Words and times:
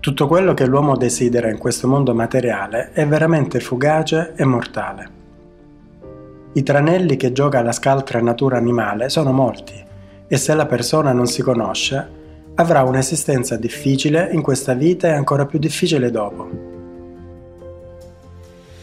Tutto 0.00 0.28
quello 0.28 0.54
che 0.54 0.64
l'uomo 0.64 0.96
desidera 0.96 1.50
in 1.50 1.58
questo 1.58 1.88
mondo 1.88 2.14
materiale 2.14 2.92
è 2.92 3.04
veramente 3.04 3.58
fugace 3.58 4.32
e 4.36 4.44
mortale. 4.44 5.10
I 6.52 6.62
tranelli 6.62 7.16
che 7.16 7.32
gioca 7.32 7.58
alla 7.58 7.72
scaltra 7.72 8.20
natura 8.20 8.58
animale 8.58 9.08
sono 9.08 9.32
molti 9.32 9.74
e 10.28 10.36
se 10.36 10.54
la 10.54 10.66
persona 10.66 11.12
non 11.12 11.26
si 11.26 11.42
conosce, 11.42 12.16
avrà 12.54 12.84
un'esistenza 12.84 13.56
difficile 13.56 14.28
in 14.30 14.40
questa 14.40 14.74
vita 14.74 15.08
e 15.08 15.12
ancora 15.12 15.46
più 15.46 15.58
difficile 15.58 16.12
dopo. 16.12 16.48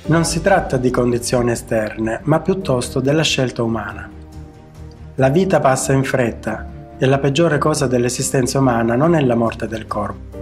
Non 0.08 0.26
si 0.26 0.42
tratta 0.42 0.76
di 0.76 0.90
condizioni 0.90 1.52
esterne, 1.52 2.20
ma 2.24 2.42
piuttosto 2.42 3.00
della 3.00 3.24
scelta 3.24 3.64
umana. 3.64 4.10
La 5.16 5.30
vita 5.30 5.62
passa 5.62 5.94
in 5.94 6.04
fretta 6.04 6.68
e 6.98 7.06
la 7.06 7.20
peggiore 7.20 7.58
cosa 7.58 7.88
dell'esistenza 7.88 8.60
umana 8.60 8.96
non 8.96 9.16
è 9.16 9.22
la 9.22 9.36
morte 9.36 9.66
del 9.66 9.88
corpo. 9.88 10.35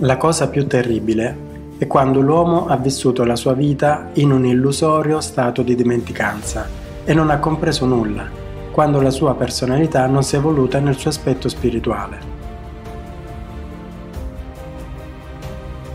La 0.00 0.18
cosa 0.18 0.50
più 0.50 0.66
terribile 0.66 1.74
è 1.78 1.86
quando 1.86 2.20
l'uomo 2.20 2.66
ha 2.66 2.76
vissuto 2.76 3.24
la 3.24 3.34
sua 3.34 3.54
vita 3.54 4.10
in 4.14 4.30
un 4.30 4.44
illusorio 4.44 5.22
stato 5.22 5.62
di 5.62 5.74
dimenticanza 5.74 6.68
e 7.02 7.14
non 7.14 7.30
ha 7.30 7.38
compreso 7.38 7.86
nulla, 7.86 8.28
quando 8.72 9.00
la 9.00 9.08
sua 9.08 9.34
personalità 9.36 10.04
non 10.06 10.22
si 10.22 10.34
è 10.34 10.38
evoluta 10.38 10.80
nel 10.80 10.98
suo 10.98 11.08
aspetto 11.08 11.48
spirituale. 11.48 12.18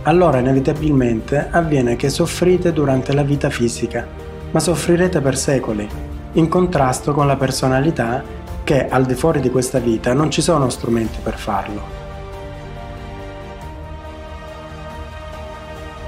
Allora 0.01 0.39
inevitabilmente 0.39 1.49
avviene 1.51 1.95
che 1.95 2.09
soffrite 2.09 2.73
durante 2.73 3.13
la 3.13 3.21
vita 3.21 3.51
fisica 3.51 4.07
ma 4.49 4.59
soffrirete 4.59 5.21
per 5.21 5.37
secoli, 5.37 5.87
in 6.33 6.47
contrasto 6.47 7.13
con 7.13 7.27
la 7.27 7.35
personalità 7.35 8.23
che 8.63 8.87
al 8.87 9.05
di 9.05 9.13
fuori 9.13 9.41
di 9.41 9.51
questa 9.51 9.77
vita 9.77 10.11
non 10.13 10.31
ci 10.31 10.41
sono 10.41 10.69
strumenti 10.69 11.19
per 11.21 11.37
farlo. 11.37 12.00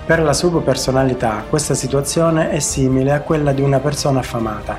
Per 0.06 0.22
la 0.22 0.34
subpersonalità 0.34 1.46
questa 1.50 1.74
situazione 1.74 2.50
è 2.50 2.60
simile 2.60 3.14
a 3.14 3.22
quella 3.22 3.54
di 3.54 3.62
una 3.62 3.80
persona 3.80 4.20
affamata, 4.20 4.76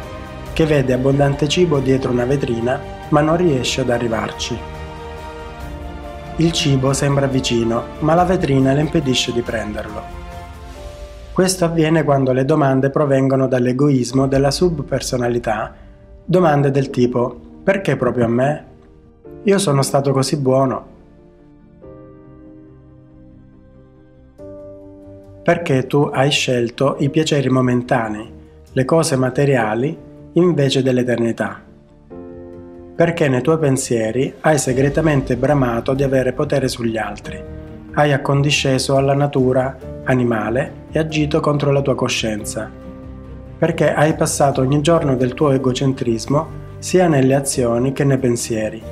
che 0.52 0.66
vede 0.66 0.92
abbondante 0.92 1.48
cibo 1.48 1.78
dietro 1.78 2.12
una 2.12 2.26
vetrina 2.26 2.78
ma 3.08 3.22
non 3.22 3.38
riesce 3.38 3.80
ad 3.80 3.88
arrivarci. 3.88 4.58
Il 6.36 6.52
cibo 6.52 6.92
sembra 6.92 7.26
vicino, 7.26 7.84
ma 8.00 8.14
la 8.14 8.24
vetrina 8.24 8.74
le 8.74 8.82
impedisce 8.82 9.32
di 9.32 9.40
prenderlo. 9.40 10.02
Questo 11.32 11.64
avviene 11.64 12.04
quando 12.04 12.32
le 12.32 12.44
domande 12.44 12.90
provengono 12.90 13.48
dall'egoismo 13.48 14.26
della 14.26 14.50
subpersonalità, 14.50 15.74
domande 16.22 16.70
del 16.70 16.90
tipo 16.90 17.40
perché 17.64 17.96
proprio 17.96 18.26
a 18.26 18.28
me? 18.28 18.64
Io 19.44 19.58
sono 19.58 19.80
stato 19.80 20.12
così 20.12 20.36
buono. 20.36 20.93
Perché 25.44 25.86
tu 25.86 26.08
hai 26.10 26.30
scelto 26.30 26.96
i 27.00 27.10
piaceri 27.10 27.50
momentanei, 27.50 28.26
le 28.72 28.84
cose 28.86 29.14
materiali, 29.16 29.94
invece 30.32 30.82
dell'eternità? 30.82 31.60
Perché 32.96 33.28
nei 33.28 33.42
tuoi 33.42 33.58
pensieri 33.58 34.32
hai 34.40 34.56
segretamente 34.56 35.36
bramato 35.36 35.92
di 35.92 36.02
avere 36.02 36.32
potere 36.32 36.66
sugli 36.66 36.96
altri, 36.96 37.38
hai 37.92 38.14
accondisceso 38.14 38.96
alla 38.96 39.12
natura 39.12 39.76
animale 40.04 40.86
e 40.90 40.98
agito 40.98 41.40
contro 41.40 41.72
la 41.72 41.82
tua 41.82 41.94
coscienza, 41.94 42.70
perché 43.58 43.92
hai 43.92 44.14
passato 44.14 44.62
ogni 44.62 44.80
giorno 44.80 45.14
del 45.14 45.34
tuo 45.34 45.50
egocentrismo 45.50 46.46
sia 46.78 47.06
nelle 47.06 47.34
azioni 47.34 47.92
che 47.92 48.04
nei 48.04 48.16
pensieri. 48.16 48.82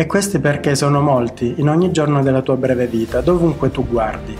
E 0.00 0.06
questi 0.06 0.38
perché 0.38 0.76
sono 0.76 1.00
molti 1.00 1.54
in 1.56 1.68
ogni 1.68 1.90
giorno 1.90 2.22
della 2.22 2.40
tua 2.40 2.54
breve 2.54 2.86
vita, 2.86 3.20
dovunque 3.20 3.72
tu 3.72 3.84
guardi. 3.84 4.36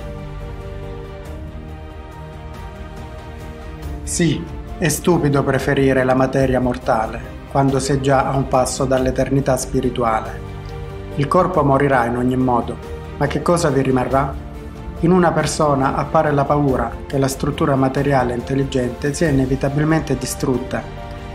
Sì, 4.05 4.41
è 4.79 4.87
stupido 4.87 5.43
preferire 5.43 6.05
la 6.05 6.15
materia 6.15 6.61
mortale 6.61 7.21
quando 7.51 7.81
sei 7.81 8.01
già 8.01 8.29
a 8.29 8.37
un 8.37 8.47
passo 8.47 8.85
dall'eternità 8.85 9.57
spirituale. 9.57 10.41
Il 11.17 11.27
corpo 11.27 11.65
morirà 11.65 12.05
in 12.05 12.19
ogni 12.19 12.37
modo, 12.37 12.77
ma 13.17 13.27
che 13.27 13.43
cosa 13.43 13.69
vi 13.69 13.83
rimarrà? 13.83 14.33
In 15.01 15.11
una 15.11 15.33
persona 15.33 15.97
appare 15.97 16.31
la 16.31 16.45
paura 16.45 16.89
che 17.09 17.19
la 17.19 17.27
struttura 17.27 17.75
materiale 17.75 18.33
intelligente 18.33 19.13
sia 19.13 19.29
inevitabilmente 19.29 20.17
distrutta 20.17 20.81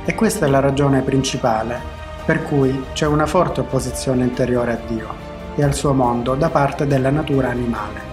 e 0.06 0.16
questa 0.16 0.46
è 0.46 0.50
la 0.50 0.62
ragione 0.62 1.02
principale 1.02 2.03
per 2.26 2.44
cui 2.44 2.86
c'è 2.94 3.06
una 3.06 3.26
forte 3.26 3.62
opposizione 3.62 4.24
interiore 4.24 4.72
a 4.72 4.80
Dio 4.88 5.08
e 5.56 5.64
al 5.64 5.74
suo 5.74 5.94
mondo 5.94 6.36
da 6.36 6.50
parte 6.50 6.88
della 6.88 7.10
natura 7.10 7.50
animale. 7.50 8.12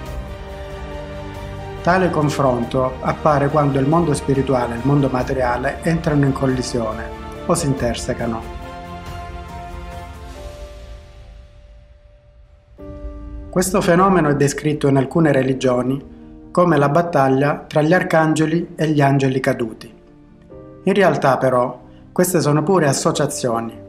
Tale 1.82 2.10
confronto 2.10 2.94
appare 3.00 3.48
quando 3.48 3.78
il 3.78 3.87
mondo 3.87 4.12
spirituale 4.15 4.75
e 4.75 4.78
il 4.78 4.82
mondo 4.84 5.09
materiale 5.09 5.78
entrano 5.82 6.26
in 6.26 6.32
collisione 6.32 7.09
o 7.47 7.54
si 7.54 7.66
intersecano 7.66 8.59
Questo 13.50 13.81
fenomeno 13.81 14.28
è 14.28 14.37
descritto 14.37 14.87
in 14.87 14.97
alcune 14.97 15.32
religioni 15.32 16.48
come 16.53 16.77
la 16.77 16.88
battaglia 16.88 17.65
tra 17.66 17.82
gli 17.82 17.92
arcangeli 17.92 18.75
e 18.77 18.91
gli 18.91 19.00
angeli 19.00 19.41
caduti. 19.41 19.92
In 20.84 20.94
realtà 20.94 21.37
però 21.37 21.81
queste 22.12 22.41
sono 22.41 22.62
pure 22.62 22.87
associazioni. 22.87 23.80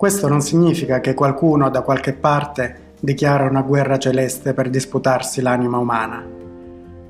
Questo 0.00 0.28
non 0.28 0.40
significa 0.40 0.98
che 1.00 1.12
qualcuno 1.12 1.68
da 1.68 1.82
qualche 1.82 2.14
parte 2.14 2.94
dichiara 3.00 3.46
una 3.46 3.60
guerra 3.60 3.98
celeste 3.98 4.54
per 4.54 4.70
disputarsi 4.70 5.42
l'anima 5.42 5.76
umana. 5.76 6.24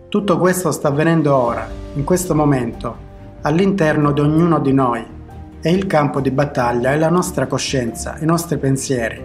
Tutto 0.08 0.38
questo 0.38 0.72
sta 0.72 0.88
avvenendo 0.88 1.32
ora, 1.32 1.68
in 1.94 2.02
questo 2.02 2.34
momento, 2.34 2.96
all'interno 3.42 4.10
di 4.10 4.18
ognuno 4.18 4.58
di 4.58 4.72
noi 4.72 5.06
e 5.60 5.70
il 5.70 5.86
campo 5.86 6.20
di 6.20 6.32
battaglia 6.32 6.90
è 6.90 6.96
la 6.96 7.10
nostra 7.10 7.46
coscienza, 7.46 8.16
i 8.18 8.24
nostri 8.24 8.58
pensieri, 8.58 9.22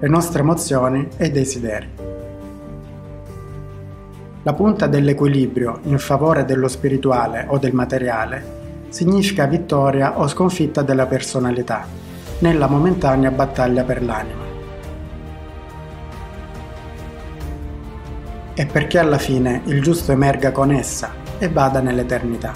le 0.00 0.08
nostre 0.08 0.40
emozioni 0.40 1.06
e 1.16 1.30
desideri. 1.30 1.88
La 4.42 4.54
punta 4.54 4.88
dell'equilibrio 4.88 5.78
in 5.84 6.00
favore 6.00 6.44
dello 6.44 6.66
spirituale 6.66 7.46
o 7.48 7.58
del 7.58 7.74
materiale 7.74 8.88
significa 8.88 9.46
vittoria 9.46 10.18
o 10.18 10.26
sconfitta 10.26 10.82
della 10.82 11.06
personalità 11.06 12.02
nella 12.44 12.66
momentanea 12.66 13.30
battaglia 13.30 13.84
per 13.84 14.02
l'anima. 14.02 14.42
E 18.52 18.66
perché 18.66 18.98
alla 18.98 19.16
fine 19.16 19.62
il 19.64 19.80
giusto 19.80 20.12
emerga 20.12 20.52
con 20.52 20.70
essa 20.70 21.10
e 21.38 21.48
vada 21.48 21.80
nell'eternità. 21.80 22.52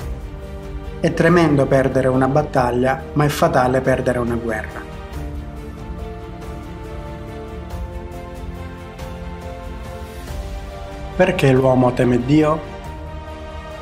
È 1.00 1.14
tremendo 1.14 1.64
perdere 1.64 2.08
una 2.08 2.28
battaglia, 2.28 3.02
ma 3.14 3.24
è 3.24 3.28
fatale 3.28 3.80
perdere 3.80 4.18
una 4.18 4.34
guerra. 4.34 4.82
Perché 11.16 11.50
l'uomo 11.50 11.94
teme 11.94 12.22
Dio? 12.26 12.60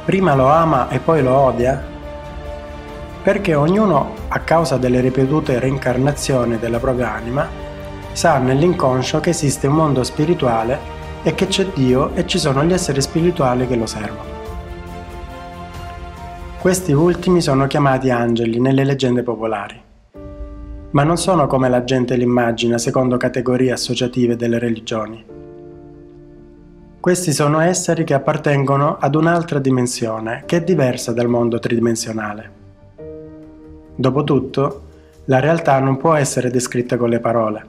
Prima 0.05 0.37
lo 0.37 0.47
ama 0.47 0.89
e 0.89 1.01
poi 1.01 1.21
lo 1.21 1.35
odia? 1.35 1.95
Perché 3.27 3.57
ognuno, 3.57 4.13
a 4.29 4.39
causa 4.39 4.77
delle 4.77 5.01
ripetute 5.01 5.59
reincarnazioni 5.59 6.61
della 6.61 6.79
propria 6.79 7.13
anima, 7.13 7.49
sa 8.13 8.39
nell'inconscio 8.39 9.19
che 9.19 9.31
esiste 9.31 9.67
un 9.67 9.75
mondo 9.75 10.05
spirituale 10.05 10.79
e 11.25 11.35
che 11.35 11.49
c'è 11.49 11.67
Dio 11.75 12.15
e 12.15 12.25
ci 12.25 12.39
sono 12.39 12.63
gli 12.63 12.73
esseri 12.73 13.01
spirituali 13.01 13.67
che 13.67 13.75
lo 13.75 13.87
servono. 13.87 14.31
Questi 16.61 16.93
ultimi 16.93 17.41
sono 17.41 17.67
chiamati 17.67 18.11
angeli 18.11 18.61
nelle 18.61 18.85
leggende 18.85 19.25
popolari, 19.25 19.83
ma 20.91 21.03
non 21.03 21.17
sono 21.17 21.49
come 21.49 21.69
la 21.69 21.83
gente 21.83 22.15
li 22.15 22.23
immagina 22.23 22.79
secondo 22.79 23.17
categorie 23.17 23.73
associative 23.73 24.37
delle 24.37 24.61
religioni. 24.61 25.25
Questi 27.01 27.33
sono 27.33 27.59
esseri 27.59 28.05
che 28.05 28.15
appartengono 28.15 28.99
ad 29.01 29.17
un'altra 29.17 29.59
dimensione 29.59 30.45
che 30.47 30.59
è 30.59 30.63
diversa 30.63 31.13
dal 31.13 31.27
mondo 31.27 31.59
tridimensionale. 31.59 32.66
Dopotutto, 33.99 34.83
la 35.25 35.41
realtà 35.41 35.81
non 35.81 35.97
può 35.97 36.15
essere 36.15 36.51
descritta 36.51 36.99
con 36.99 37.09
le 37.09 37.19
parole. 37.19 37.65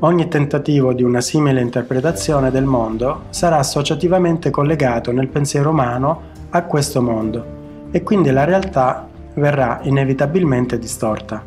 Ogni 0.00 0.28
tentativo 0.28 0.92
di 0.92 1.02
una 1.02 1.22
simile 1.22 1.62
interpretazione 1.62 2.50
del 2.50 2.64
mondo 2.64 3.22
sarà 3.30 3.56
associativamente 3.56 4.50
collegato 4.50 5.10
nel 5.10 5.28
pensiero 5.28 5.70
umano 5.70 6.20
a 6.50 6.64
questo 6.64 7.00
mondo 7.00 7.44
e 7.90 8.02
quindi 8.02 8.30
la 8.30 8.44
realtà 8.44 9.08
verrà 9.34 9.80
inevitabilmente 9.84 10.78
distorta. 10.78 11.42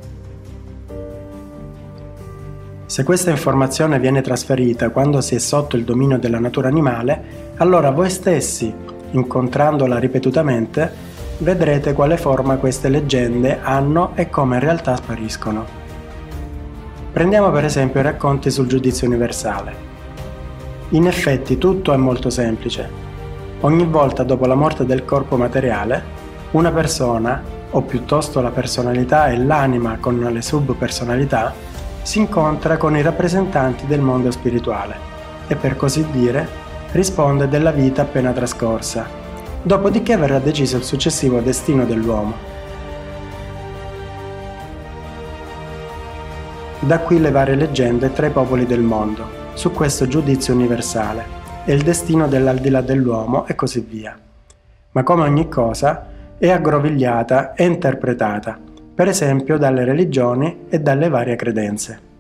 Se 2.88 3.04
questa 3.04 3.30
informazione 3.30 4.00
viene 4.00 4.22
trasferita 4.22 4.90
quando 4.90 5.22
si 5.22 5.36
è 5.36 5.40
sotto 5.40 5.76
il 5.76 5.84
dominio 5.84 6.18
della 6.18 6.40
natura 6.40 6.70
animale, 6.70 7.54
allora 7.58 7.92
voi 7.92 8.10
stessi, 8.10 8.74
incontrandola 9.12 10.00
ripetutamente, 10.00 11.05
vedrete 11.40 11.94
quale 11.94 12.18
forma 12.18 12.58
queste 12.58 12.88
leggende 12.88 13.60
hanno 13.62 14.12
e 14.16 14.30
come 14.30 14.56
in 14.56 14.62
realtà 14.62 14.96
spariscono. 14.96 15.66
Prendiamo 17.12 17.52
per 17.52 17.66
esempio 17.66 18.00
i 18.00 18.04
racconti 18.04 18.50
sul 18.50 18.68
giudizio 18.68 19.08
universale. 19.08 19.94
In 20.90 21.08
effetti 21.08 21.58
tutto 21.58 21.94
è 21.94 21.98
molto 21.98 22.30
semplice. 22.30 23.04
Ogni 23.62 23.86
volta 23.86 24.24
dopo 24.24 24.46
la 24.46 24.56
morte 24.56 24.86
del 24.86 25.04
corpo 25.04 25.36
materiale, 25.38 26.04
una 26.52 26.72
persona, 26.72 27.42
o 27.72 27.82
piuttosto 27.82 28.40
la 28.42 28.52
personalità 28.52 29.28
e 29.28 29.38
l'anima 29.38 29.98
con 30.00 30.20
le 30.20 30.42
subpersonalità, 30.42 31.54
si 32.02 32.20
incontra 32.20 32.78
con 32.78 32.96
i 32.96 33.02
rappresentanti 33.02 33.88
del 33.88 34.00
mondo 34.00 34.32
spirituale 34.32 34.96
e 35.48 35.56
per 35.56 35.76
così 35.76 36.06
dire 36.12 36.48
risponde 36.92 37.50
della 37.50 37.72
vita 37.72 38.04
appena 38.04 38.32
trascorsa. 38.32 39.25
Dopodiché 39.66 40.16
verrà 40.16 40.38
deciso 40.38 40.78
il 40.78 40.84
successivo 40.84 41.40
destino 41.40 41.86
dell'uomo. 41.86 42.36
Da 46.82 47.00
qui 47.00 47.20
le 47.20 47.32
varie 47.32 47.56
leggende 47.56 48.14
tra 48.14 48.28
i 48.28 48.30
popoli 48.30 48.68
del 48.68 48.82
mondo, 48.82 49.28
su 49.56 49.72
questo 49.72 50.08
giudizio 50.08 50.54
universale, 50.54 51.26
e 51.66 51.74
il 51.74 51.82
destino 51.82 52.28
dell'aldilà 52.28 52.82
dell'uomo 52.82 53.48
e 53.48 53.56
così 53.56 53.80
via. 53.80 54.16
Ma 54.92 55.02
come 55.02 55.24
ogni 55.24 55.50
cosa, 55.50 56.10
è 56.38 56.52
aggrovigliata 56.52 57.56
e 57.56 57.66
interpretata, 57.66 58.60
per 58.94 59.08
esempio 59.08 59.58
dalle 59.58 59.84
religioni 59.84 60.66
e 60.70 60.80
dalle 60.80 61.10
varie 61.10 61.36
credenze. 61.36 62.15